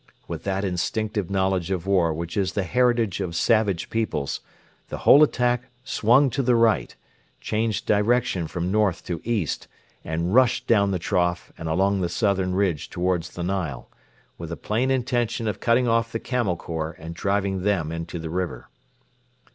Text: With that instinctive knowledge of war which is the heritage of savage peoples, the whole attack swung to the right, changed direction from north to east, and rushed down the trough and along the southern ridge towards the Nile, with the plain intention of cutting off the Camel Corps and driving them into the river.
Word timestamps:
With 0.27 0.45
that 0.45 0.65
instinctive 0.65 1.29
knowledge 1.29 1.69
of 1.69 1.85
war 1.85 2.11
which 2.11 2.35
is 2.35 2.53
the 2.53 2.63
heritage 2.63 3.19
of 3.21 3.35
savage 3.35 3.91
peoples, 3.91 4.39
the 4.89 4.97
whole 5.05 5.21
attack 5.21 5.65
swung 5.83 6.31
to 6.31 6.41
the 6.41 6.55
right, 6.55 6.95
changed 7.39 7.85
direction 7.85 8.47
from 8.47 8.71
north 8.71 9.05
to 9.05 9.21
east, 9.23 9.67
and 10.03 10.33
rushed 10.33 10.65
down 10.65 10.89
the 10.89 10.97
trough 10.97 11.51
and 11.55 11.69
along 11.69 12.01
the 12.01 12.09
southern 12.09 12.55
ridge 12.55 12.89
towards 12.89 13.29
the 13.29 13.43
Nile, 13.43 13.91
with 14.39 14.49
the 14.49 14.57
plain 14.57 14.89
intention 14.89 15.47
of 15.47 15.59
cutting 15.59 15.87
off 15.87 16.11
the 16.11 16.19
Camel 16.19 16.55
Corps 16.57 16.95
and 16.97 17.13
driving 17.13 17.61
them 17.61 17.91
into 17.91 18.17
the 18.17 18.31
river. 18.31 18.69